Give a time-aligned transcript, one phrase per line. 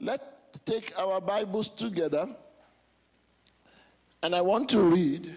[0.00, 0.24] Let's
[0.64, 2.26] take our Bibles together
[4.22, 5.32] and I want to read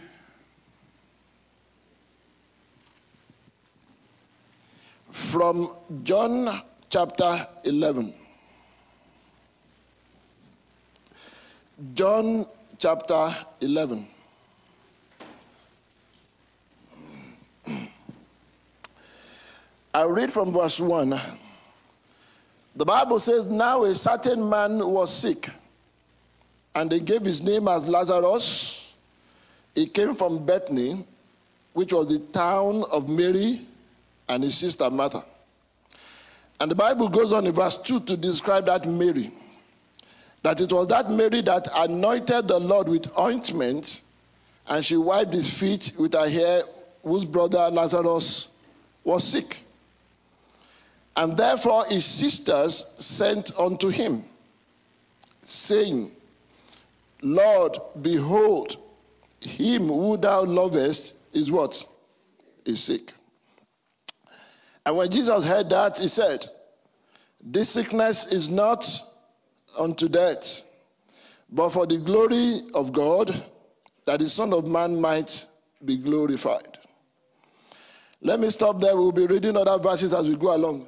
[5.12, 5.70] from
[6.04, 8.14] John chapter 11.
[11.94, 12.48] John
[12.80, 14.08] chapter 11.
[19.94, 21.20] I read from verse 1.
[22.78, 25.50] The Bible says, Now a certain man was sick,
[26.75, 28.93] and they gave his name as Lazarus.
[29.74, 31.04] He came from Bethany,
[31.74, 33.66] which was the town of Mary
[34.30, 35.25] and his sister Martha.
[36.59, 39.31] And the Bible goes on in verse 2 to describe that Mary.
[40.44, 44.03] That it was that Mary that anointed the Lord with ointment,
[44.67, 46.62] and she wiped his feet with her hair,
[47.02, 48.50] whose brother Lazarus
[49.03, 49.64] was sick.
[51.17, 54.23] And therefore his sisters sent unto him,
[55.42, 56.12] saying,
[57.24, 58.78] Lord, behold,
[59.42, 61.84] him who thou lovest is what?
[62.66, 63.14] Is sick.
[64.86, 66.46] And when Jesus heard that, he said,
[67.44, 68.88] This sickness is not
[69.76, 70.66] unto death,
[71.50, 73.34] but for the glory of God,
[74.06, 75.48] that the Son of Man might
[75.84, 76.78] be glorified.
[78.22, 78.96] Let me stop there.
[78.96, 80.88] We'll be reading other verses as we go along.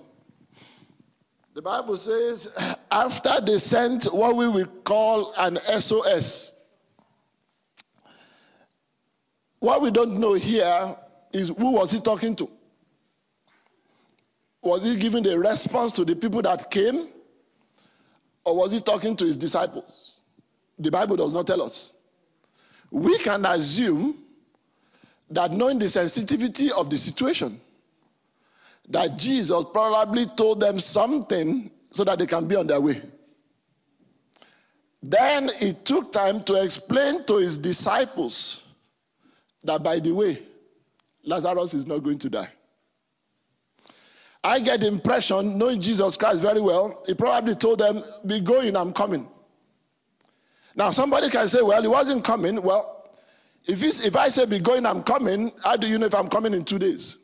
[1.60, 2.56] The Bible says,
[2.90, 6.54] after they sent what we will call an SOS,
[9.60, 10.96] what we don't know here
[11.34, 12.50] is who was he talking to?
[14.62, 17.10] Was he giving a response to the people that came?
[18.46, 20.22] Or was he talking to his disciples?
[20.78, 21.94] The Bible does not tell us.
[22.90, 24.18] We can assume
[25.32, 27.60] that knowing the sensitivity of the situation,
[28.90, 33.02] that Jesus probably told them something so that they can be on their way.
[35.02, 38.64] Then he took time to explain to his disciples
[39.64, 40.40] that, by the way,
[41.24, 42.50] Lazarus is not going to die.
[44.44, 48.76] I get the impression, knowing Jesus Christ very well, he probably told them, Be going,
[48.76, 49.28] I'm coming.
[50.76, 52.62] Now, somebody can say, Well, he wasn't coming.
[52.62, 53.10] Well,
[53.66, 56.54] if, if I say, Be going, I'm coming, how do you know if I'm coming
[56.54, 57.18] in two days?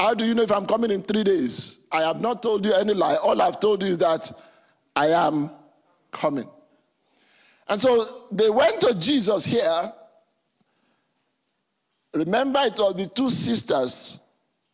[0.00, 1.78] How do you know if I'm coming in three days?
[1.92, 3.16] I have not told you any lie.
[3.16, 4.32] All I've told you is that
[4.96, 5.50] I am
[6.10, 6.48] coming.
[7.68, 8.02] And so
[8.32, 9.92] they went to Jesus here.
[12.14, 14.18] Remember, it was the two sisters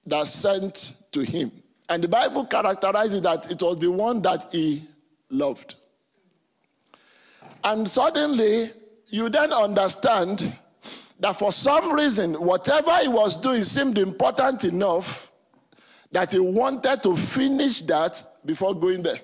[0.07, 1.51] that sent to him.
[1.89, 4.85] And the Bible characterizes that it was the one that he
[5.29, 5.75] loved.
[7.65, 8.71] And suddenly,
[9.09, 10.57] you then understand
[11.21, 15.31] that for some reason, whatever he was doing seemed important enough
[16.13, 19.19] that he wanted to finish that before going there.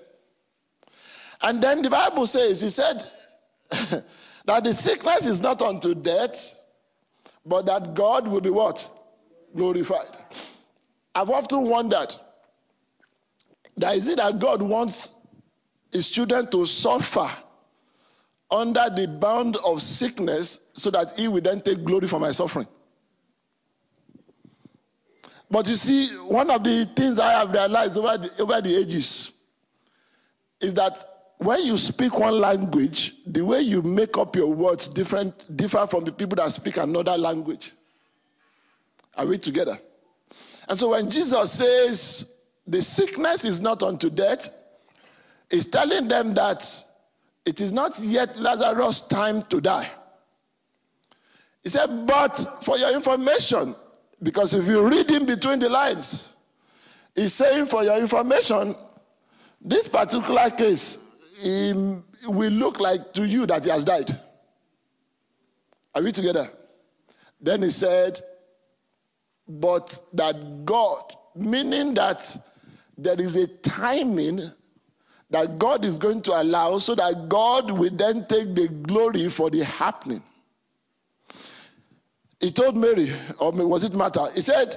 [1.41, 3.07] And then the Bible says, he said
[4.45, 6.59] that the sickness is not unto death,
[7.45, 8.89] but that God will be what?
[9.55, 10.17] Glorified.
[11.15, 12.15] I've often wondered
[13.77, 15.13] that is it that God wants
[15.91, 17.31] his children to suffer
[18.53, 22.69] under the bound of sickness so that he will then take glory for my suffering.
[25.51, 29.33] But you see, one of the things I have realized over the, over the ages
[30.61, 30.97] is that
[31.39, 36.05] when you speak one language, the way you make up your words different differ from
[36.05, 37.73] the people that speak another language.
[39.17, 39.79] Are we together?
[40.69, 44.49] And so when Jesus says the sickness is not unto death,
[45.51, 46.65] he's telling them that
[47.45, 49.91] it is not yet Lazarus' time to die.
[51.63, 53.75] He said, But for your information,
[54.23, 56.35] because if you read in between the lines,
[57.15, 58.75] he's saying, For your information,
[59.61, 60.99] this particular case
[61.45, 64.11] um, will look like to you that he has died.
[65.95, 66.47] Are we together?
[67.41, 68.21] Then he said,
[69.49, 72.37] But that God, meaning that
[72.97, 74.41] there is a timing
[75.33, 79.49] that God is going to allow so that God will then take the glory for
[79.49, 80.23] the happening.
[82.39, 84.31] He told Mary, or was it Martha?
[84.35, 84.77] He said,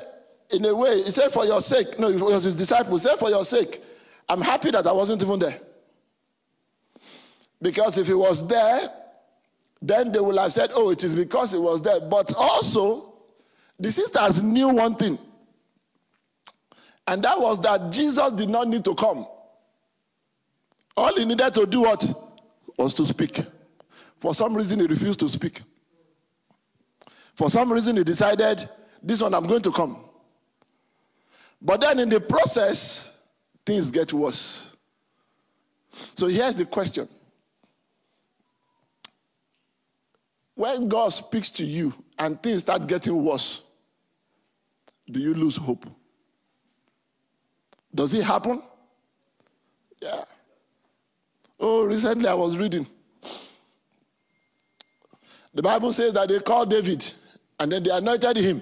[0.51, 3.19] in a way, he said, for your sake, no, it was his disciples, he said,
[3.19, 3.81] for your sake,
[4.29, 5.59] I'm happy that I wasn't even there.
[7.61, 8.87] Because if he was there,
[9.81, 11.99] then they will have said, oh, it is because he was there.
[11.99, 13.13] But also,
[13.77, 15.19] the sisters knew one thing,
[17.07, 19.27] and that was that Jesus did not need to come.
[20.97, 22.05] All he needed to do what?
[22.77, 23.39] Was to speak.
[24.17, 25.61] For some reason, he refused to speak.
[27.35, 28.67] For some reason, he decided,
[29.03, 30.05] this one, I'm going to come.
[31.61, 33.17] But then in the process,
[33.65, 34.75] things get worse.
[35.89, 37.07] So here's the question
[40.55, 43.63] When God speaks to you and things start getting worse,
[45.11, 45.85] do you lose hope?
[47.93, 48.61] Does it happen?
[50.01, 50.23] Yeah.
[51.59, 52.87] Oh, recently I was reading.
[55.53, 57.13] The Bible says that they called David
[57.59, 58.61] and then they anointed him.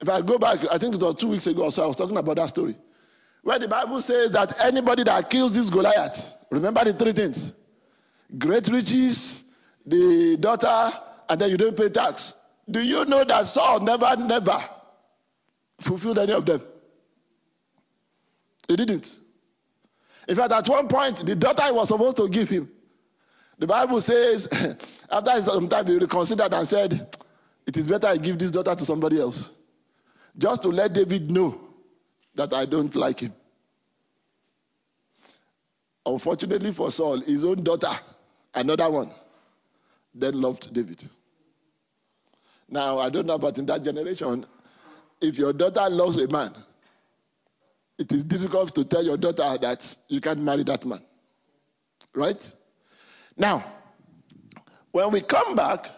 [0.00, 1.96] If I go back, I think it was two weeks ago or so, I was
[1.96, 2.74] talking about that story.
[3.42, 7.54] Where the Bible says that anybody that kills this Goliath, remember the three things
[8.38, 9.44] great riches,
[9.86, 10.90] the daughter,
[11.28, 12.34] and then you don't pay tax.
[12.70, 14.58] Do you know that Saul never, never
[15.80, 16.60] fulfilled any of them?
[18.68, 19.18] He didn't.
[20.28, 22.70] In fact, at one point, the daughter he was supposed to give him,
[23.58, 24.48] the Bible says,
[25.10, 27.16] after some time, he reconsidered and said,
[27.66, 29.52] It is better I give this daughter to somebody else.
[30.38, 31.60] Just to let David know
[32.34, 33.32] that I don't like him.
[36.04, 37.90] Unfortunately for Saul, his own daughter,
[38.54, 39.10] another one,
[40.14, 41.02] then loved David.
[42.68, 44.46] Now, I don't know, but in that generation,
[45.20, 46.54] if your daughter loves a man,
[47.98, 51.00] it is difficult to tell your daughter that you can't marry that man.
[52.14, 52.54] Right?
[53.36, 53.64] Now,
[54.90, 55.88] when we come back,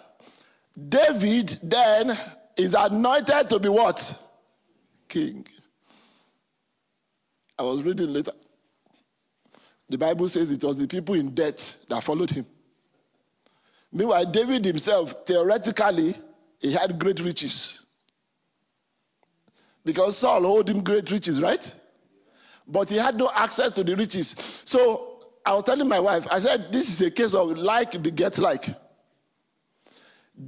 [0.88, 2.16] David then
[2.56, 4.18] is anointed to be what?
[5.08, 5.46] King.
[7.58, 8.32] I was reading later.
[9.88, 12.46] The Bible says it was the people in debt that followed him.
[13.92, 16.16] Meanwhile, David himself, theoretically,
[16.58, 17.84] he had great riches.
[19.84, 21.78] Because Saul owed him great riches, right?
[22.66, 24.62] But he had no access to the riches.
[24.64, 28.38] So I was telling my wife, I said, this is a case of like beget
[28.38, 28.66] like.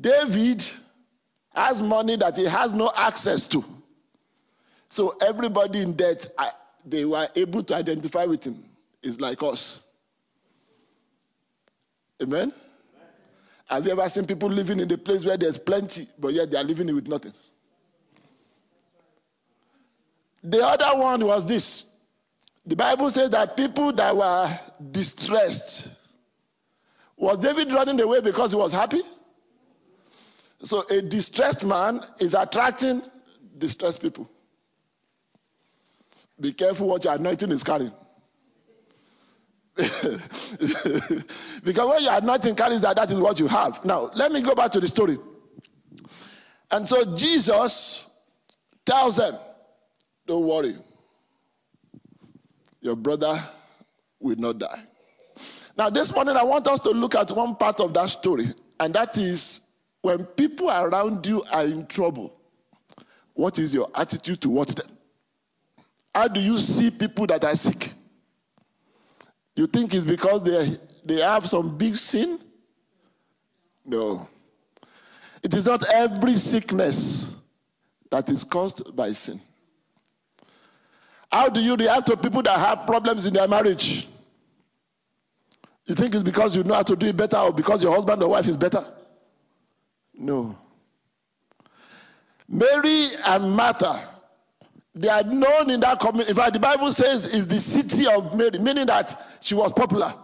[0.01, 0.65] David
[1.55, 3.65] has money that he has no access to.
[4.89, 6.27] So everybody in debt,
[6.85, 8.65] they were able to identify with him.
[9.03, 9.87] It's like us.
[12.23, 12.53] Amen?
[13.67, 16.57] Have you ever seen people living in a place where there's plenty, but yet they
[16.57, 17.33] are living with nothing?
[20.43, 21.96] The other one was this.
[22.67, 24.59] The Bible says that people that were
[24.91, 25.89] distressed.
[27.17, 29.03] Was David running away because he was happy?
[30.63, 33.03] So a distressed man is attracting
[33.57, 34.29] distressed people.
[36.41, 37.93] Be careful what your anointing is carrying.
[39.77, 40.19] because
[41.89, 43.85] when your anointing carries that, that is what you have.
[43.85, 45.19] Now, let me go back to the story.
[46.71, 48.11] And so Jesus
[48.85, 49.35] tells them,
[50.27, 50.75] Don't worry,
[52.81, 53.39] your brother
[54.21, 54.83] will not die.
[55.77, 58.47] Now, this morning, I want us to look at one part of that story,
[58.81, 59.61] and that is
[60.03, 62.33] when people around you are in trouble,
[63.35, 64.87] what is your attitude towards them?
[66.15, 67.93] How do you see people that are sick?
[69.55, 72.39] You think it's because they, they have some big sin?
[73.85, 74.27] No.
[75.43, 77.35] It is not every sickness
[78.11, 79.41] that is caused by sin.
[81.37, 84.09] How do you react to people that have problems in their marriage?
[85.85, 88.23] You think it's because you know how to do it better or because your husband
[88.23, 88.83] or wife is better?
[90.15, 90.57] No.
[92.49, 94.01] Mary and Martha
[94.95, 96.31] they are known in that community.
[96.31, 100.15] In fact, the Bible says it's the city of Mary, meaning that she was popular.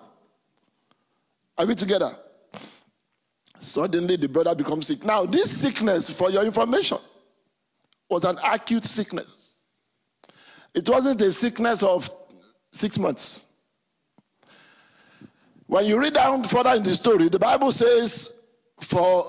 [1.59, 2.11] Are we together?
[3.59, 5.05] Suddenly the brother becomes sick.
[5.05, 6.97] Now, this sickness, for your information,
[8.09, 9.42] was an acute sickness.
[10.75, 12.09] It wasn't a sickness of
[12.71, 13.53] six months.
[15.67, 18.43] When you read down further in the story, the Bible says,
[18.81, 19.27] For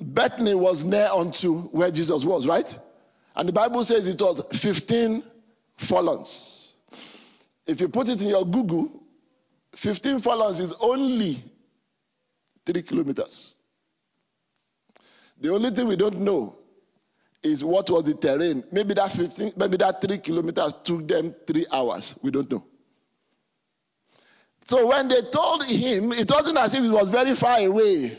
[0.00, 2.78] Bethany was near unto where Jesus was, right?
[3.34, 5.22] And the Bible says it was 15
[5.76, 6.74] furlongs.
[7.66, 8.90] If you put it in your Google,
[9.74, 11.36] 15 furlongs is only
[12.64, 13.54] three kilometers.
[15.38, 16.56] The only thing we don't know
[17.42, 18.64] is what was the terrain.
[18.72, 22.14] Maybe that 15, maybe that three kilometers took them three hours.
[22.22, 22.64] We don't know.
[24.68, 28.18] So when they told him, it wasn't as if it was very far away.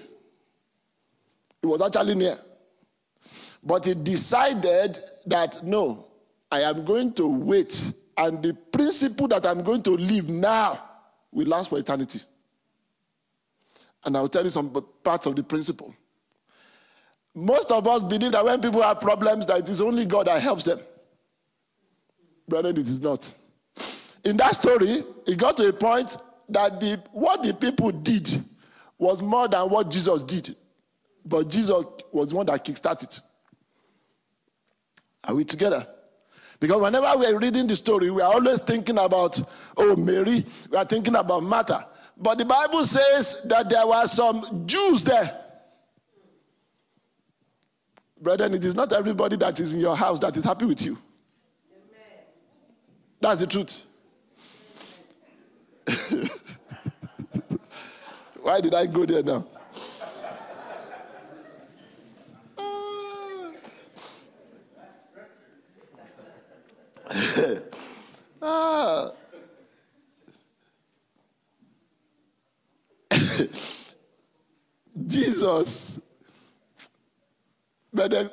[1.62, 2.38] It was actually near.
[3.64, 6.08] But he decided that no,
[6.50, 10.82] I am going to wait, and the principle that I'm going to live now
[11.32, 12.22] will last for eternity.
[14.06, 15.94] And I'll tell you some parts of the principle.
[17.38, 20.42] Most of us believe that when people have problems, that it is only God that
[20.42, 20.80] helps them.
[22.50, 23.32] Brother, it is not.
[24.26, 26.18] In that story, it got to a point
[26.50, 28.44] that the, what the people did
[28.98, 30.56] was more than what Jesus did.
[31.26, 33.22] But Jesus was the one that kickstarted.
[35.24, 35.86] Are we together?
[36.60, 39.40] Because whenever we are reading the story, we are always thinking about,
[39.78, 41.86] oh, Mary, we are thinking about Martha.
[42.18, 45.44] But the Bible says that there were some Jews there.
[48.22, 50.98] Brethren, it is not everybody that is in your house that is happy with you.
[53.20, 53.84] That's the truth.
[58.42, 59.46] Why did I go there now?
[68.42, 69.12] ah.
[75.08, 76.00] Jesus.
[78.08, 78.30] Then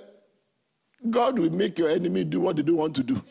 [1.11, 3.23] God will make your enemy do what they don't want to do.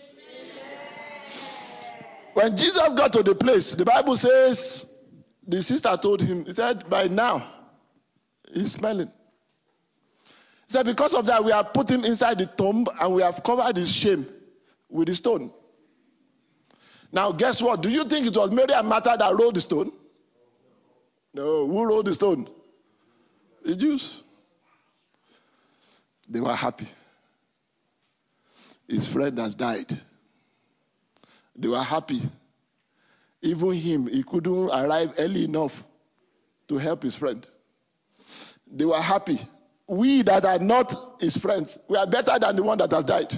[2.33, 4.91] When Jesus got to the place, the Bible says
[5.47, 7.45] the sister told him, he said, by now,
[8.53, 9.11] he's smelling.
[10.67, 13.43] He said, because of that, we have put him inside the tomb and we have
[13.43, 14.25] covered his shame
[14.89, 15.51] with the stone.
[17.11, 17.81] Now, guess what?
[17.81, 19.91] Do you think it was Mary and Martha that rolled the stone?
[21.35, 21.67] No.
[21.67, 22.49] Who rolled the stone?
[23.63, 24.23] The Jews.
[26.27, 26.87] They were happy.
[28.87, 29.91] His friend has died.
[31.55, 32.21] They were happy.
[33.41, 35.83] Even him, he couldn't arrive early enough
[36.67, 37.45] to help his friend.
[38.71, 39.39] They were happy.
[39.87, 43.33] We that are not his friends, we are better than the one that has died.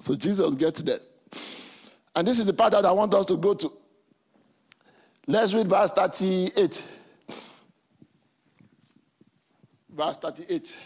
[0.00, 0.98] So Jesus gets there.
[2.14, 3.72] And this is the part that I want us to go to.
[5.26, 6.82] Let's read verse 38.
[9.92, 10.76] Verse 38.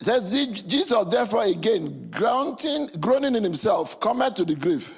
[0.00, 4.92] It says, Jesus therefore again, groaning, groaning in himself, cometh to the grave.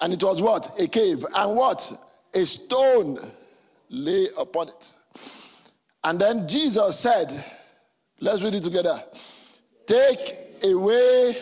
[0.00, 0.68] And it was what?
[0.78, 1.24] A cave.
[1.34, 1.90] And what?
[2.34, 3.18] A stone
[3.88, 4.92] lay upon it.
[6.02, 7.32] And then Jesus said,
[8.20, 9.02] let's read it together.
[9.86, 10.18] Take
[10.62, 11.36] away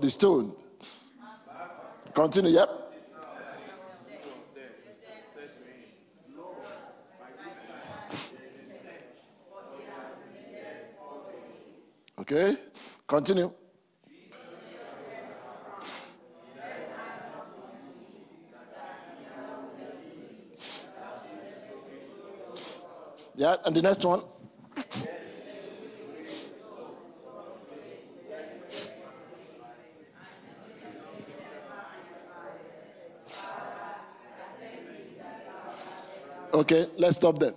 [0.00, 0.54] the stone.
[2.14, 2.83] Continue, yep.
[12.24, 12.56] Okay,
[13.06, 13.52] continue.
[23.34, 24.22] Yeah, and the next one.
[36.54, 37.52] Okay, let's stop there.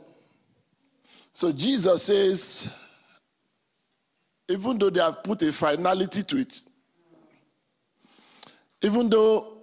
[1.32, 2.70] So Jesus says,
[4.50, 6.62] even though they have put a finality to it,
[8.82, 9.58] even though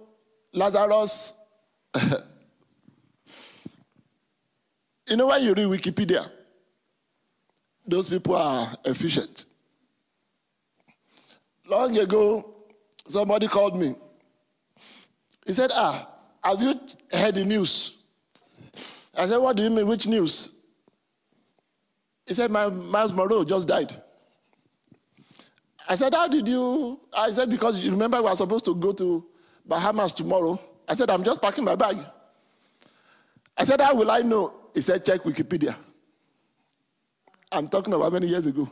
[0.53, 1.39] Lazarus,
[5.07, 6.25] you know, when you read Wikipedia,
[7.87, 9.45] those people are efficient.
[11.67, 12.53] Long ago,
[13.07, 13.95] somebody called me.
[15.45, 16.07] He said, Ah,
[16.43, 16.79] have you
[17.11, 18.03] heard the news?
[19.17, 19.87] I said, What do you mean?
[19.87, 20.61] Which news?
[22.27, 23.93] He said, My Myles Munroe just died.
[25.87, 26.99] I said, How did you?
[27.13, 29.25] I said, Because you remember we are supposed to go to
[29.65, 30.59] Bahamas tomorrow.
[30.87, 31.97] I said, I'm just packing my bag.
[33.57, 34.53] I said, How will I know?
[34.73, 35.75] He said, Check Wikipedia.
[37.51, 38.69] I'm talking about many years ago.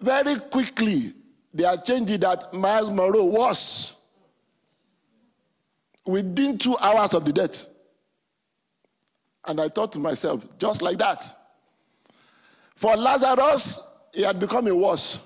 [0.00, 1.12] Very quickly,
[1.52, 3.96] they are changing that Myles Munroe was
[6.04, 7.66] within two hours of the death.
[9.46, 11.24] And I thought to myself, just like that.
[12.76, 15.20] For Lazarus, he had become a worse.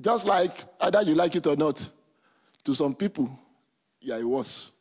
[0.00, 1.88] Just like either you like it or not,
[2.64, 3.28] to some people,
[4.00, 4.72] yeah, it was.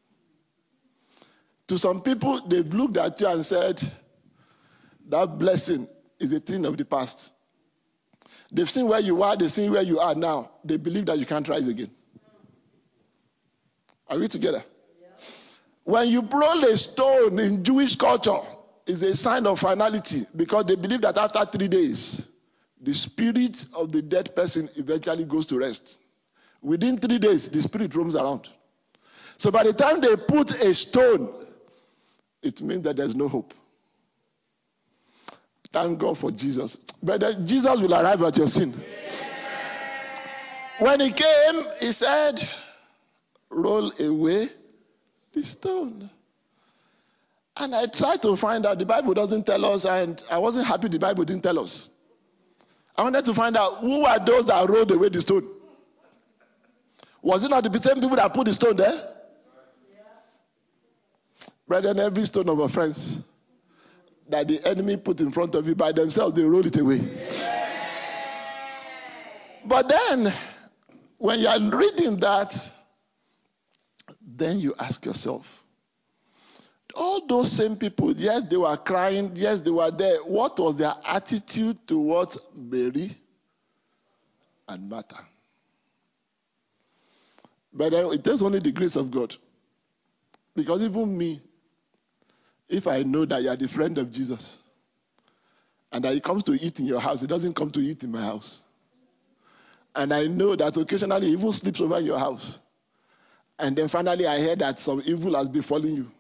[1.67, 3.81] To some people, they've looked at you and said,
[5.09, 5.87] that blessing
[6.19, 7.33] is a thing of the past.
[8.51, 10.51] They've seen where you are, they've seen where you are now.
[10.63, 11.89] They believe that you can't rise again.
[14.07, 14.63] Are we together?
[15.83, 18.39] When you roll a stone in Jewish culture,
[18.85, 22.27] it's a sign of finality because they believe that after three days,
[22.81, 25.99] the spirit of the dead person eventually goes to rest.
[26.61, 28.47] Within three days, the spirit roams around.
[29.37, 31.33] So by the time they put a stone,
[32.41, 33.53] it means that there's no hope.
[35.71, 36.77] Thank God for Jesus.
[37.03, 38.73] Brother, Jesus will arrive at your sin.
[40.79, 42.41] When he came, he said,
[43.49, 44.49] Roll away
[45.33, 46.09] the stone.
[47.55, 48.77] And I tried to find out.
[48.77, 51.89] The Bible doesn't tell us, and I wasn't happy the Bible didn't tell us.
[52.97, 55.47] I wanted to find out who are those that rolled away the stone.
[57.21, 58.91] Was it not the same people that put the stone there?
[59.91, 60.03] Yeah.
[61.67, 63.21] Brethren, every stone of offense
[64.29, 66.97] that the enemy put in front of you by themselves, they roll it away.
[66.97, 67.67] Yeah.
[69.65, 70.33] But then,
[71.17, 72.71] when you are reading that,
[74.21, 75.56] then you ask yourself,
[76.97, 80.17] all those same people, yes, they were crying, yes, they were there.
[80.23, 83.15] What was their attitude towards Mary
[84.67, 85.19] and Martha?
[87.71, 89.35] But it takes only the grace of God.
[90.55, 91.39] Because even me,
[92.67, 94.57] if I know that you are the friend of Jesus,
[95.91, 98.11] and that he comes to eat in your house, he doesn't come to eat in
[98.11, 98.61] my house.
[99.95, 102.59] And I know that occasionally he even sleeps over your house.
[103.59, 106.11] And then finally I hear that some evil has befallen you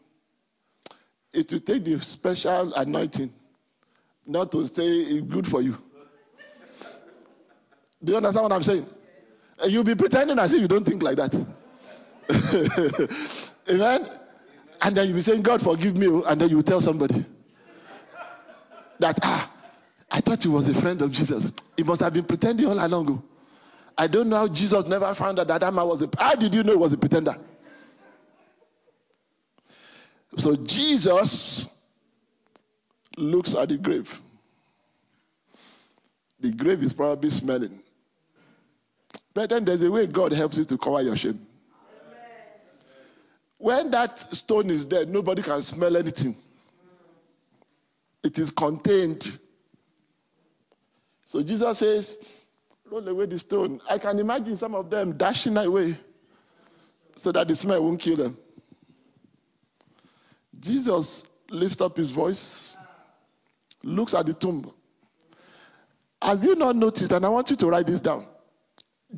[1.37, 3.31] it will take the special anointing
[4.25, 5.77] not to say it's good for you.
[8.03, 8.85] Do you understand what I'm saying?
[9.67, 11.35] You'll be pretending as if you don't think like that.
[13.71, 14.09] Amen?
[14.81, 16.23] And then you'll be saying, God, forgive me.
[16.25, 17.23] And then you tell somebody
[18.99, 19.51] that, ah,
[20.09, 21.51] I thought he was a friend of Jesus.
[21.75, 23.11] He must have been pretending all along.
[23.11, 23.23] Oh.
[23.95, 26.09] I don't know how Jesus never found out that that man was a.
[26.17, 27.35] How did you know he was a pretender?
[30.37, 31.67] So Jesus
[33.17, 34.21] looks at the grave.
[36.39, 37.79] The grave is probably smelling.
[39.33, 41.45] But then there's a way God helps you to cover your shame.
[43.57, 46.35] When that stone is there, nobody can smell anything.
[48.23, 49.39] It is contained.
[51.25, 52.43] So Jesus says,
[52.89, 53.81] Roll away the stone.
[53.89, 55.97] I can imagine some of them dashing away
[57.15, 58.37] so that the smell won't kill them.
[60.59, 62.75] Jesus lifts up his voice,
[63.83, 64.71] looks at the tomb.
[66.21, 67.11] Have you not noticed?
[67.11, 68.25] And I want you to write this down.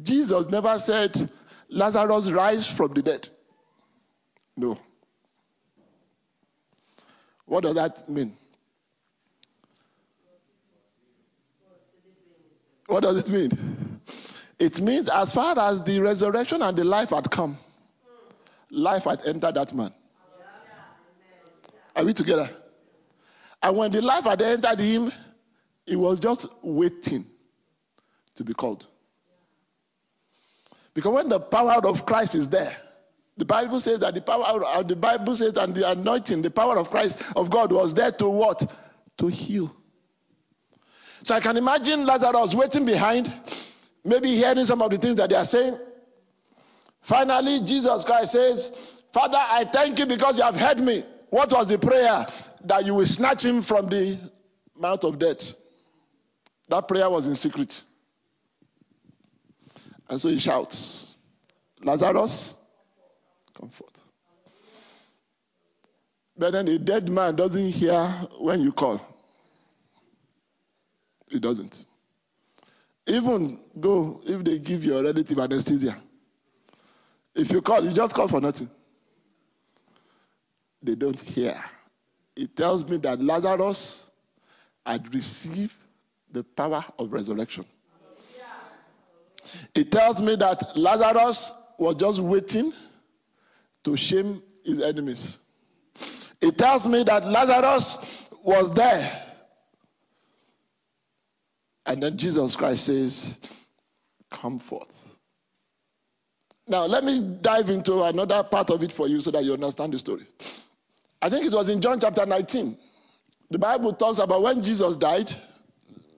[0.02, 1.30] Jesus never said,
[1.70, 3.30] Lazarus, rise from the dead.
[4.58, 4.78] No.
[7.46, 8.36] What does that mean?
[12.86, 13.52] What does it mean?
[14.60, 17.58] It means as far as the resurrection and the life had come,
[18.70, 19.94] life had entered that man.
[21.96, 22.50] Are we together?
[23.62, 25.12] And when the life had entered him,
[25.86, 27.26] he was just waiting
[28.36, 28.86] to be called.
[30.94, 32.76] Because when the power of Christ is there,
[33.38, 36.52] the Bible says that the power of uh, the Bible says that the anointing, the
[36.52, 38.70] power of Christ of God was there to what?
[39.18, 39.74] To heal.
[41.24, 43.32] So I can imagine Lazarus waiting behind,
[44.04, 45.78] maybe hearing some of the things that they are saying.
[47.02, 51.04] Finally, Jesus Christ says, Father, I thank you because you have heard me.
[51.30, 52.26] What was the prayer?
[52.66, 54.18] That you will snatch him from the
[54.76, 55.54] mouth of death.
[56.68, 57.82] That prayer was in secret.
[60.10, 61.18] And so he shouts,
[61.84, 62.56] Lazarus,
[63.60, 64.02] come forth.
[66.38, 68.02] But then a dead man doesn't hear
[68.40, 69.02] when you call.
[71.28, 71.86] He doesn't.
[73.06, 75.96] Even though if they give your relative anesthesia.
[77.36, 78.70] If you call, you just call for nothing
[80.82, 81.56] they don't hear.
[82.36, 84.10] It tells me that Lazarus
[84.86, 85.76] had received
[86.32, 87.66] the power of resurrection.
[89.74, 92.74] It tells me that Lazarus was just waiting
[93.84, 95.38] to shame his enemies.
[96.42, 99.26] It tells me that Lazarus was there.
[101.86, 103.38] And then Jesus Christ says,
[104.30, 105.18] Come forth.
[106.68, 109.94] Now, let me dive into another part of it for you so that you understand
[109.94, 110.28] the story.
[111.22, 112.78] I think it was in John chapter 19.
[113.52, 115.32] The Bible talks about when Jesus died.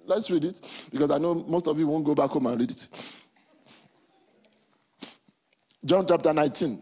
[0.06, 2.72] Let's read it because I know most of you won't go back home and read
[2.72, 2.88] it.
[5.84, 6.82] John chapter 19.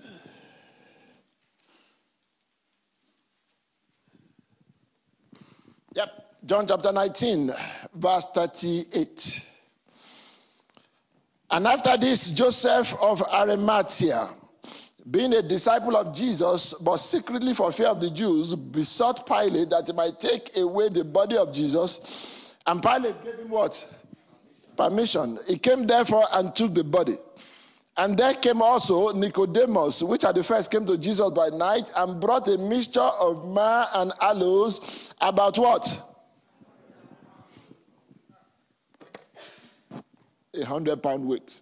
[5.95, 6.09] Yep,
[6.45, 7.51] John chapter 19,
[7.95, 9.45] verse 38.
[11.51, 14.27] And after this, Joseph of Arimathea
[15.09, 19.85] being a disciple of Jesus, but secretly for fear of the Jews, besought Pilate that
[19.87, 22.55] he might take away the body of Jesus.
[22.65, 23.85] And Pilate gave him what?
[24.75, 25.39] Permission.
[25.47, 27.15] He came therefore and took the body.
[27.97, 32.21] And there came also Nicodemus, which at the first came to Jesus by night and
[32.21, 36.01] brought a mixture of myrrh and aloes about what?
[40.53, 41.59] A hundred pound weight.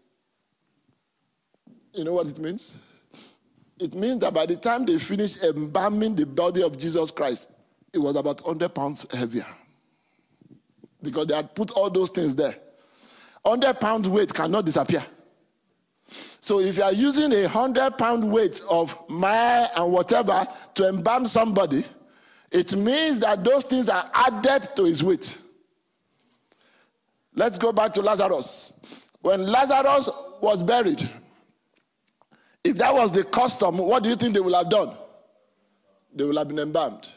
[1.93, 2.76] You know what it means?
[3.79, 7.49] It means that by the time they finished embalming the body of Jesus Christ,
[7.93, 9.45] it was about 100 pounds heavier.
[11.01, 12.55] Because they had put all those things there.
[13.43, 15.03] 100 pound weight cannot disappear.
[16.41, 21.25] So if you are using a 100 pound weight of myrrh and whatever to embalm
[21.25, 21.85] somebody,
[22.51, 25.37] it means that those things are added to his weight.
[27.35, 29.05] Let's go back to Lazarus.
[29.21, 30.09] When Lazarus
[30.41, 31.07] was buried,
[32.63, 34.95] if that was the custom, what do you think they would have done?
[36.13, 37.07] They would have been embalmed.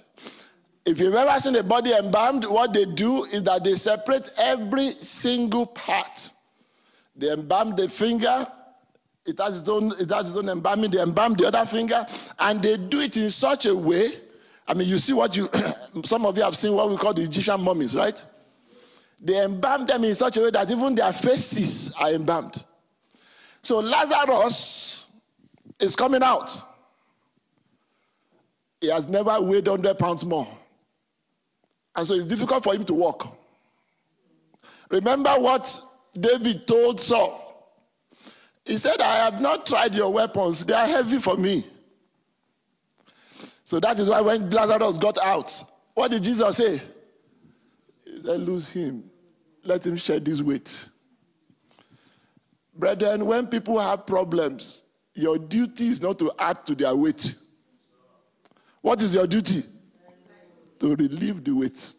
[0.87, 4.91] If you've ever seen a body embalmed, what they do is that they separate every
[4.91, 6.31] single part.
[7.17, 8.47] They embalm the finger,
[9.27, 12.07] it has its own, it has its own embalming, they embalm the other finger,
[12.39, 14.11] and they do it in such a way.
[14.67, 15.49] I mean, you see what you,
[16.05, 18.25] some of you have seen what we call the Egyptian mummies, right?
[19.21, 22.65] They embalm them in such a way that even their faces are embalmed.
[23.63, 24.90] So Lazarus
[25.81, 26.57] is coming out.
[28.81, 30.49] He has never weighed 100 pounds more.
[31.97, 33.37] And so it's difficult for him to walk.
[34.91, 35.81] Remember what
[36.19, 37.47] David told Saul?
[38.65, 41.67] He said, I have not tried your weapons, they are heavy for me.
[43.65, 45.65] So that is why when Lazarus got out,
[45.95, 46.81] what did Jesus say?
[48.05, 49.11] He said, Lose him,
[49.65, 50.89] let him shed his weight.
[52.75, 54.85] Brethren, when people have problems,
[55.21, 57.35] your duty is not to add to their weight.
[58.81, 59.63] What is your duty?
[60.81, 61.95] To relieve the weight.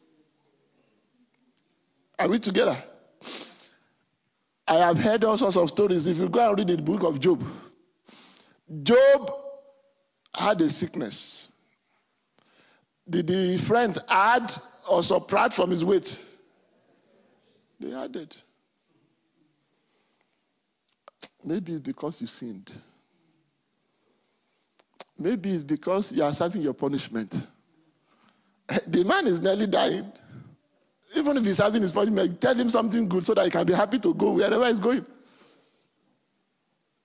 [2.18, 2.76] Are we together?
[4.68, 6.08] I have heard all sorts of stories.
[6.08, 7.44] If you go and read the book of Job,
[8.84, 9.32] Job
[10.34, 11.52] had a sickness.
[13.10, 14.54] Did the friends add
[14.90, 16.20] or subtract from his weight?
[17.80, 18.36] They added.
[21.44, 22.72] Maybe it's because you sinned.
[25.22, 27.48] Maybe it's because you are serving your punishment.
[28.88, 30.10] The man is nearly dying.
[31.16, 33.74] Even if he's having his punishment, tell him something good so that he can be
[33.74, 35.06] happy to go wherever he's going.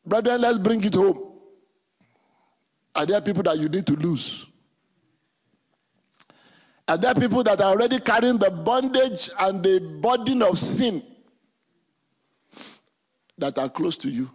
[0.04, 1.32] Brethren, let's bring it home.
[2.94, 4.46] Are there people that you need to lose?
[6.86, 11.02] Are there people that are already carrying the bondage and the burden of sin
[13.38, 14.30] that are close to you?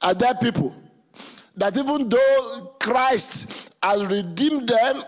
[0.00, 0.74] Are there people
[1.56, 5.02] that even though Christ has redeemed them,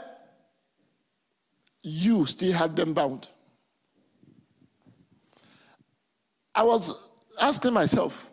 [1.83, 3.28] you still have them bound?
[6.55, 8.31] I was asking myself,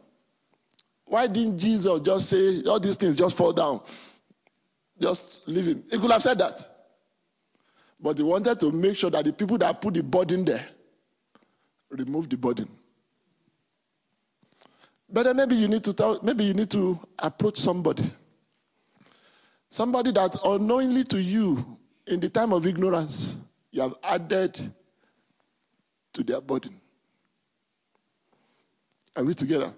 [1.06, 3.82] why didn't Jesus just say all these things just fall down?
[5.00, 5.84] Just leave him.
[5.90, 6.62] He could have said that.
[8.00, 10.66] But he wanted to make sure that the people that put the burden there
[11.90, 12.70] remove the burden.
[15.12, 18.04] But then maybe you need to tell, maybe you need to approach somebody.
[19.70, 23.38] Somebody that unknowingly to you, in the time of ignorance,
[23.72, 24.60] you have added
[26.14, 26.80] to their burden.
[29.16, 29.74] Are we together?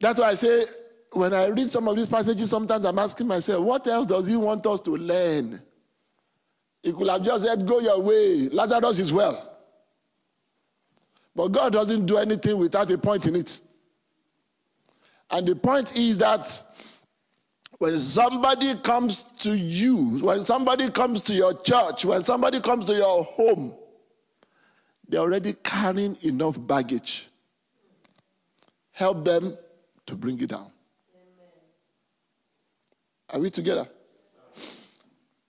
[0.00, 0.64] That's why I say,
[1.12, 4.36] when I read some of these passages, sometimes I'm asking myself, what else does he
[4.36, 5.62] want us to learn?
[6.82, 8.48] He could have just said, Go your way.
[8.52, 9.53] Lazarus is well.
[11.34, 13.58] But God doesn't do anything without a point in it.
[15.30, 16.62] And the point is that
[17.78, 22.94] when somebody comes to you, when somebody comes to your church, when somebody comes to
[22.94, 23.74] your home,
[25.08, 27.28] they're already carrying enough baggage.
[28.92, 29.56] Help them
[30.06, 30.70] to bring it down.
[33.30, 33.88] Are we together?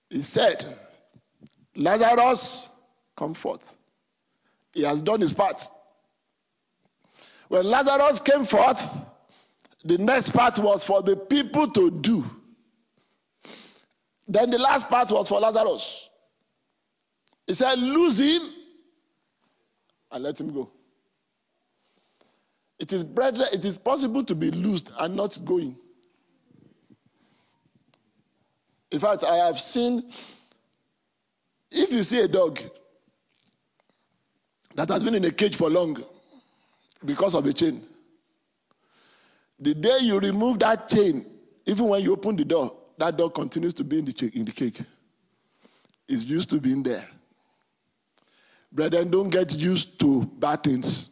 [0.09, 0.65] He said,
[1.75, 2.69] Lazarus,
[3.15, 3.74] come forth.
[4.75, 5.63] He has done his part.
[7.47, 9.05] When Lazarus came forth,
[9.83, 12.23] the next part was for the people to do.
[14.27, 16.09] Then the last part was for Lazarus.
[17.47, 18.41] He said, Lose him
[20.11, 20.69] and let him go.
[22.79, 25.77] It is, brethren, it is possible to be loosed and not going.
[28.91, 30.03] In fact, I have seen
[31.71, 32.59] if you see a dog
[34.75, 35.97] that has been in a cage for long
[37.03, 37.81] because of a chain,
[39.59, 41.25] the day you remove that chain,
[41.65, 44.51] even when you open the door, that dog continues to be in the, in the
[44.51, 44.81] cage.
[46.07, 47.03] It's used to being there.
[48.71, 51.09] Brethren, don't get used to bad things.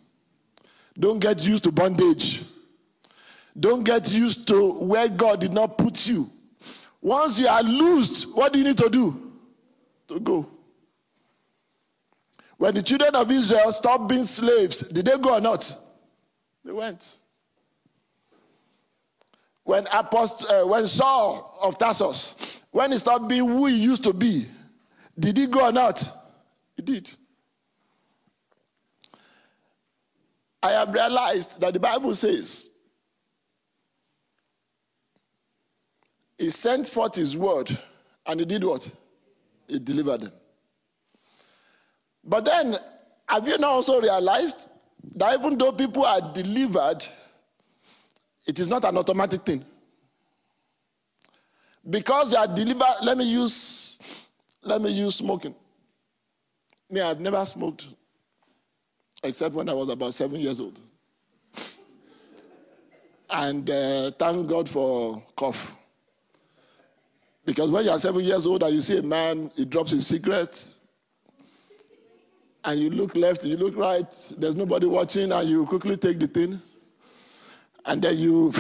[1.00, 2.44] Don't get used to bondage.
[3.58, 6.30] Don't get used to where God did not put you.
[7.02, 9.32] Once you are loosed, what do you need to do?
[10.10, 10.53] To go.
[12.58, 15.76] When the children of Israel stopped being slaves, did they go or not?
[16.64, 17.18] They went.
[19.64, 24.14] When Apostle, uh, when Saul of Tarsus, when he stopped being who he used to
[24.14, 24.46] be,
[25.18, 26.04] did he go or not?
[26.76, 27.12] He did.
[30.62, 32.70] I have realized that the Bible says
[36.38, 37.78] he sent forth his word
[38.26, 38.90] and he did what?
[39.68, 40.34] He delivered them.
[42.24, 42.78] But then
[43.28, 44.70] Have you now also realized
[45.16, 47.06] that even though people are delivered,
[48.46, 49.64] it is not an automatic thing?
[51.90, 53.98] Because you are delivered, let me use
[54.62, 55.56] let me use smoking.
[56.90, 57.88] Me, I've never smoked
[59.24, 60.80] except when I was about seven years old.
[63.30, 65.76] And uh, thank God for cough.
[67.46, 70.06] Because when you are seven years old and you see a man, he drops his
[70.08, 70.62] cigarette,
[72.64, 76.28] and you look left, you look right, there's nobody watching, and you quickly take the
[76.28, 76.62] thing,
[77.86, 78.54] and then you,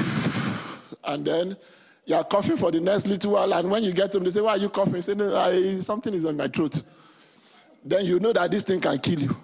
[1.05, 1.57] and then
[2.05, 4.41] you are coughing for the next little while, and when you get them, they say,
[4.41, 5.01] Why are you coughing?
[5.01, 6.81] Say, no, Something is on my throat.
[7.85, 9.35] Then you know that this thing can kill you.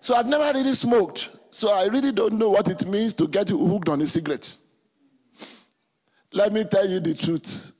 [0.00, 1.30] So I've never really smoked.
[1.50, 4.54] So I really don't know what it means to get hooked on a cigarette.
[6.32, 7.73] Let me tell you the truth.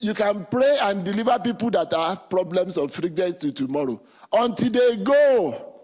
[0.00, 4.00] You can pray and deliver people that have problems of cigarettes to tomorrow
[4.32, 5.74] until they go,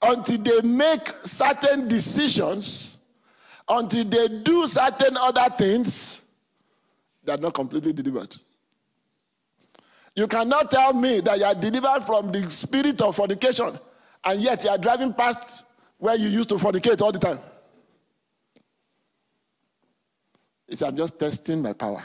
[0.00, 2.96] until they make certain decisions,
[3.68, 6.22] until they do certain other things,
[7.24, 8.34] they are not completely delivered.
[10.14, 13.78] You cannot tell me that you are delivered from the spirit of fornication
[14.24, 15.66] and yet you are driving past
[15.98, 17.38] where you used to fornicate all the time.
[20.68, 22.04] It's I'm just testing my power.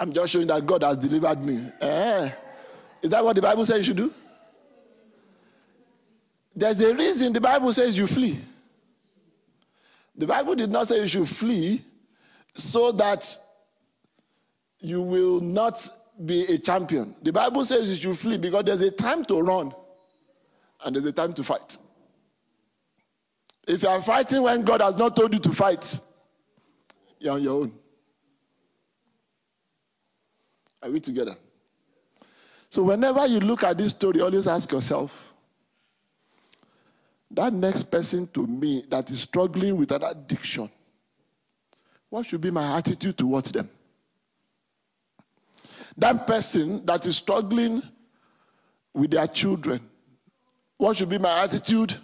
[0.00, 1.62] I'm just showing that God has delivered me.
[1.82, 2.30] Eh.
[3.02, 4.14] Is that what the Bible says you should do?
[6.56, 8.38] There's a reason the Bible says you flee.
[10.16, 11.82] The Bible did not say you should flee
[12.54, 13.36] so that
[14.80, 15.86] you will not
[16.24, 17.14] be a champion.
[17.22, 19.72] The Bible says you should flee because there's a time to run
[20.82, 21.76] and there's a time to fight.
[23.68, 26.00] If you are fighting when God has not told you to fight,
[27.18, 27.79] you're on your own.
[30.82, 31.36] Are we together?
[32.70, 35.34] So, whenever you look at this story, always ask yourself
[37.32, 40.70] that next person to me that is struggling with an addiction,
[42.08, 43.68] what should be my attitude towards them?
[45.96, 47.82] That person that is struggling
[48.94, 49.80] with their children,
[50.76, 51.94] what should be my attitude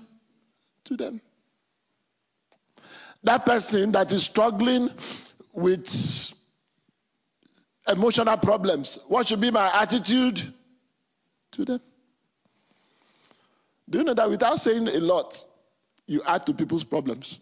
[0.85, 1.21] to them?
[3.23, 4.91] That person that is struggling
[5.53, 5.89] with
[7.89, 10.43] emotional problems, what should be my attitude
[11.53, 11.81] to them?
[13.89, 15.45] Do you know that without saying a lot,
[16.07, 17.41] you add to people's problems?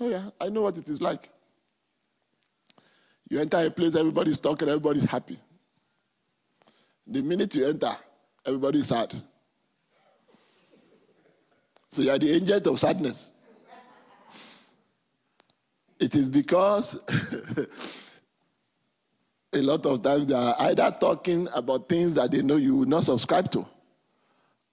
[0.00, 1.28] Oh, yeah, I know what it is like.
[3.28, 5.38] You enter a place, everybody's talking, everybody's happy.
[7.06, 7.92] The minute you enter,
[8.46, 9.14] everybody's sad.
[11.90, 13.30] So you are the agent of sadness.
[16.00, 16.98] It is because
[19.54, 22.86] a lot of times they are either talking about things that they know you will
[22.86, 23.66] not subscribe to,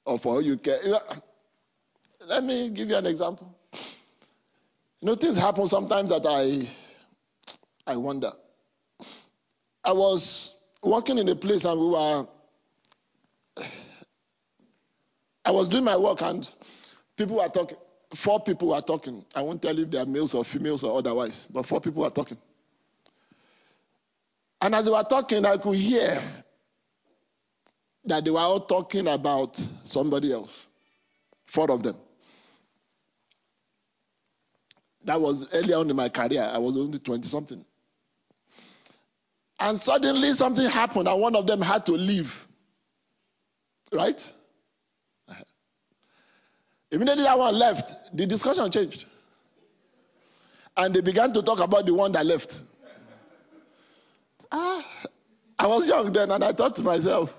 [0.05, 0.79] or for you care.
[2.27, 3.55] Let me give you an example.
[4.99, 6.67] You know, things happen sometimes that I
[7.85, 8.31] I wonder.
[9.83, 12.27] I was working in a place and we were,
[15.43, 16.49] I was doing my work and
[17.17, 17.77] people were talking.
[18.13, 19.25] Four people were talking.
[19.33, 22.09] I won't tell if they are males or females or otherwise, but four people were
[22.09, 22.37] talking.
[24.61, 26.21] And as they were talking, I could hear
[28.05, 30.67] that they were all talking about somebody else.
[31.45, 31.97] Four of them.
[35.03, 36.43] That was earlier on in my career.
[36.43, 37.65] I was only 20 something.
[39.59, 42.47] And suddenly something happened, and one of them had to leave.
[43.91, 44.31] Right?
[46.91, 49.05] Immediately that one left, the discussion changed.
[50.77, 52.63] And they began to talk about the one that left.
[54.51, 54.85] Ah,
[55.57, 57.37] I was young then, and I thought to myself,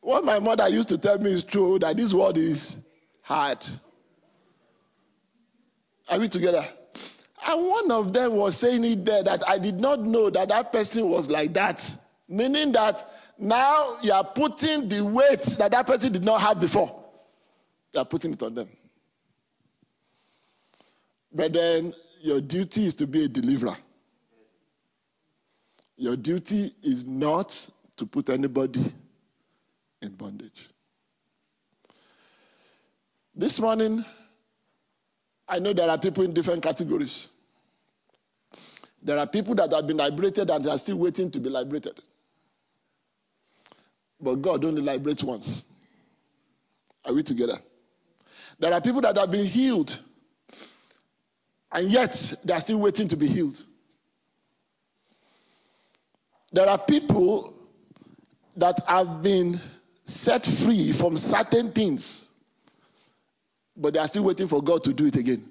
[0.00, 2.78] what my mother used to tell me is true that this world is
[3.22, 3.58] hard.
[6.08, 6.64] Are we together?
[7.46, 10.72] And one of them was saying it there that I did not know that that
[10.72, 11.96] person was like that.
[12.28, 13.04] Meaning that
[13.38, 17.04] now you are putting the weight that that person did not have before.
[17.92, 18.68] You are putting it on them.
[21.32, 23.76] But then your duty is to be a deliverer.
[26.00, 28.80] Your duty is not to put anybody
[30.00, 30.70] in bondage.
[33.34, 34.02] This morning,
[35.46, 37.28] I know there are people in different categories.
[39.02, 42.00] There are people that have been liberated and are still waiting to be liberated.
[44.18, 45.66] But God only liberates once.
[47.04, 47.58] Are we together?
[48.58, 50.02] There are people that have been healed
[51.70, 53.62] and yet they are still waiting to be healed.
[56.52, 57.54] There are people
[58.56, 59.60] that have been
[60.04, 62.28] set free from certain things,
[63.76, 65.48] but they are still waiting for God to do it again.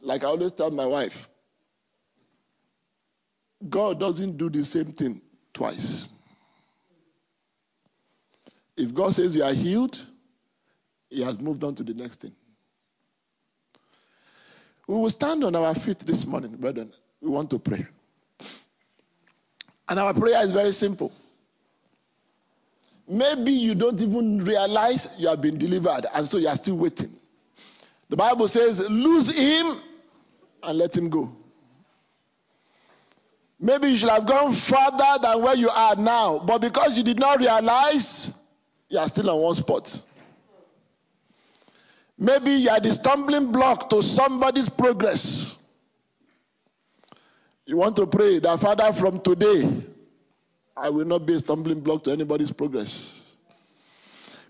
[0.00, 1.28] Like I always tell my wife,
[3.68, 5.22] God doesn't do the same thing
[5.54, 6.08] twice.
[8.76, 10.04] If God says you are healed,
[11.08, 12.32] He has moved on to the next thing.
[14.88, 16.92] We will stand on our feet this morning, brethren.
[17.20, 17.86] We want to pray.
[19.88, 21.12] And our prayer is very simple.
[23.08, 27.10] Maybe you don't even realize you have been delivered, and so you are still waiting.
[28.08, 29.76] The Bible says, lose him
[30.62, 31.34] and let him go.
[33.58, 37.18] Maybe you should have gone further than where you are now, but because you did
[37.18, 38.32] not realize,
[38.88, 40.02] you are still on one spot.
[42.18, 45.56] Maybe you are the stumbling block to somebody's progress.
[47.66, 49.70] You want to pray that, Father, from today,
[50.76, 53.24] I will not be a stumbling block to anybody's progress.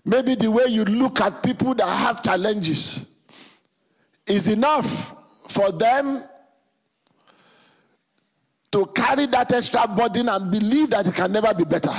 [0.05, 3.05] Maybe the way you look at people that have challenges
[4.25, 5.15] is enough
[5.49, 6.23] for them
[8.71, 11.93] to carry that extra burden and believe that it can never be better.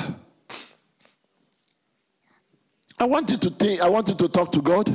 [2.98, 4.92] I want you to think, I want you to talk to God.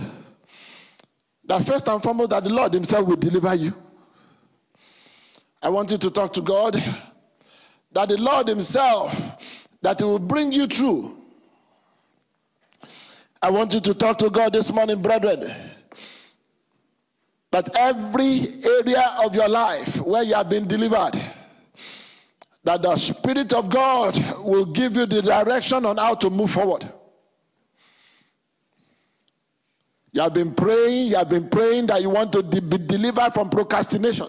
[1.45, 3.73] That first and foremost, that the Lord Himself will deliver you.
[5.61, 6.81] I want you to talk to God
[7.91, 11.15] that the Lord Himself that He will bring you through.
[13.41, 15.43] I want you to talk to God this morning, brethren.
[17.51, 21.19] That every area of your life where you have been delivered,
[22.63, 26.87] that the Spirit of God will give you the direction on how to move forward.
[30.11, 33.49] You have been praying, you have been praying that you want to be delivered from
[33.49, 34.27] procrastination.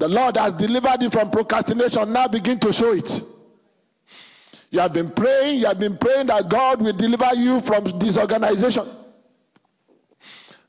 [0.00, 2.10] The Lord has delivered you from procrastination.
[2.10, 3.22] Now begin to show it.
[4.70, 8.86] You have been praying, you have been praying that God will deliver you from disorganization.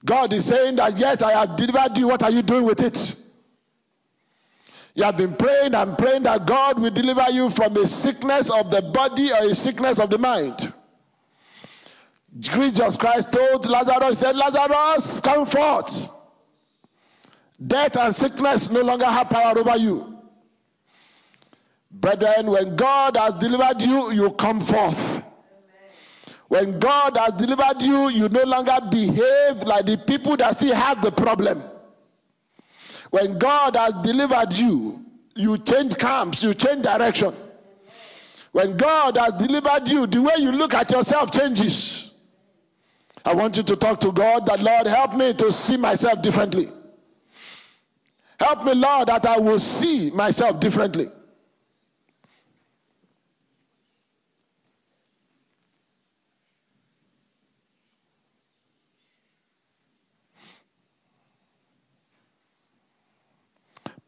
[0.03, 2.09] God is saying that, yes, I have delivered you.
[2.09, 3.15] What are you doing with it?
[4.95, 8.69] You have been praying and praying that God will deliver you from a sickness of
[8.69, 10.73] the body or a sickness of the mind.
[12.37, 16.10] Jesus Christ told Lazarus, he said, Lazarus, come forth.
[17.65, 20.17] Death and sickness no longer have power over you.
[21.91, 25.23] Brethren, when God has delivered you, you come forth.
[26.47, 31.01] When God has delivered you, you no longer behave like the people that still have
[31.01, 31.61] the problem.
[33.11, 37.33] When God has delivered you, you change camps, you change direction.
[38.51, 42.17] When God has delivered you, the way you look at yourself changes.
[43.23, 46.69] I want you to talk to God that, Lord, help me to see myself differently.
[48.41, 51.07] Help me, Lord, that I will see myself differently.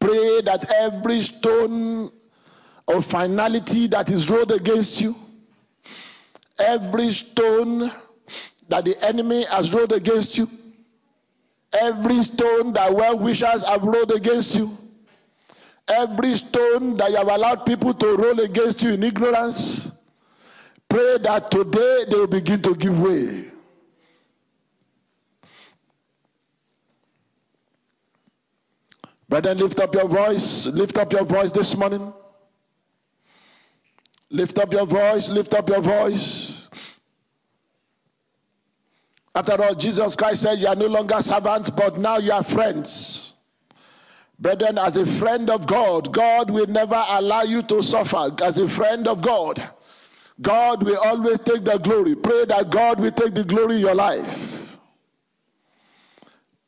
[0.00, 2.10] Pray that every stone
[2.88, 5.14] of finality that is rolled against you,
[6.58, 7.88] every stone
[8.68, 10.48] that the enemy has rolled against you,
[11.80, 14.70] Every stone that well wishers have rolled against you,
[15.88, 19.90] every stone that you have allowed people to roll against you in ignorance,
[20.88, 23.50] pray that today they will begin to give way.
[29.28, 30.66] Brethren, lift up your voice.
[30.66, 32.12] Lift up your voice this morning.
[34.30, 35.28] Lift up your voice.
[35.28, 36.43] Lift up your voice.
[39.34, 43.34] After all, Jesus Christ said, You are no longer servants, but now you are friends.
[44.38, 48.30] Brethren, as a friend of God, God will never allow you to suffer.
[48.42, 49.62] As a friend of God,
[50.40, 52.14] God will always take the glory.
[52.16, 54.76] Pray that God will take the glory in your life.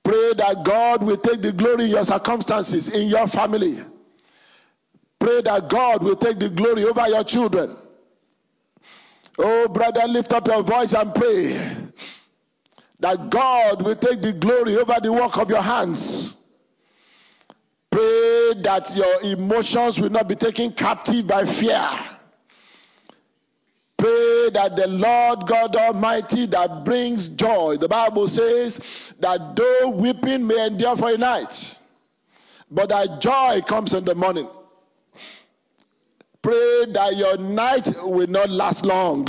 [0.05, 3.79] Pray that God will take the glory in your circumstances, in your family.
[5.19, 7.77] Pray that God will take the glory over your children.
[9.39, 11.76] Oh, brother, lift up your voice and pray
[13.01, 16.37] that God will take the glory over the work of your hands.
[17.91, 21.89] Pray that your emotions will not be taken captive by fear.
[23.97, 30.47] Pray that the Lord God Almighty that brings joy, the Bible says that though weeping
[30.47, 31.81] may endure for a night,
[32.71, 34.49] but that joy comes in the morning.
[36.43, 39.27] Pray that your night will not last long.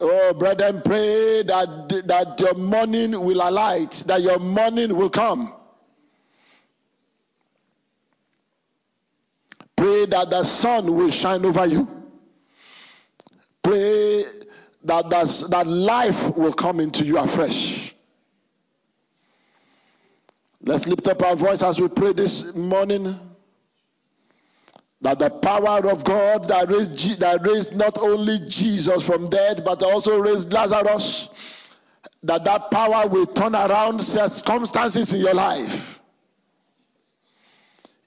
[0.00, 5.52] Oh, brethren, pray that, that your morning will alight, that your morning will come.
[9.76, 11.88] Pray that the sun will shine over you.
[13.62, 14.24] Pray
[14.84, 17.94] that, that that life will come into you afresh.
[20.62, 23.27] Let's lift up our voice as we pray this morning
[25.00, 29.82] that the power of God that raised, that raised not only Jesus from dead, but
[29.82, 31.66] also raised Lazarus,
[32.24, 36.00] that that power will turn around circumstances in your life.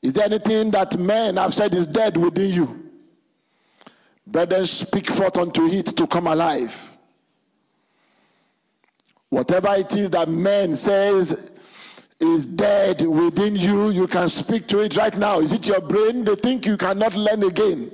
[0.01, 2.89] Is there anything that men have said is dead within you?
[4.27, 6.89] Brethren, speak forth unto it to come alive.
[9.29, 11.50] Whatever it is that man says
[12.21, 15.39] is dead within you, you can speak to it right now.
[15.39, 16.23] Is it your brain?
[16.23, 17.91] They think you cannot learn again.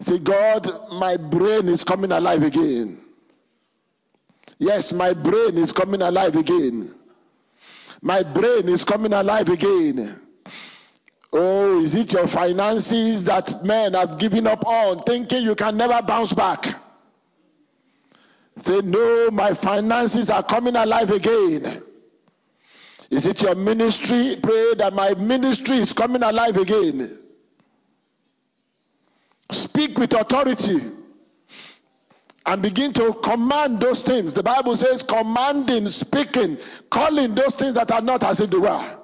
[0.00, 3.00] Say, God, my brain is coming alive again.
[4.58, 6.94] Yes, my brain is coming alive again.
[8.00, 10.20] My brain is coming alive again.
[11.32, 16.00] Oh, is it your finances that men have given up on, thinking you can never
[16.02, 16.64] bounce back?
[18.58, 21.82] Say, no, my finances are coming alive again.
[23.14, 24.36] Is it your ministry?
[24.42, 27.16] Pray that my ministry is coming alive again.
[29.52, 30.80] Speak with authority
[32.44, 34.32] and begin to command those things.
[34.32, 36.58] The Bible says, commanding, speaking,
[36.90, 38.98] calling those things that are not as if they were.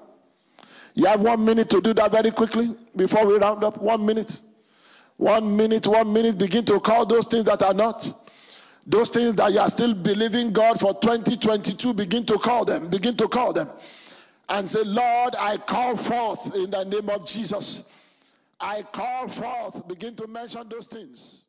[0.95, 3.81] You have one minute to do that very quickly before we round up.
[3.81, 4.43] One minute.
[5.19, 6.37] One minute, one minute.
[6.37, 8.13] Begin to call those things that are not.
[8.89, 12.89] Those things that you are still believing God for 2022, begin to call them.
[12.89, 13.69] Begin to call them.
[14.51, 17.85] And say, Lord, I call forth in the name of Jesus.
[18.59, 19.87] I call forth.
[19.89, 21.40] Begin to mention those things.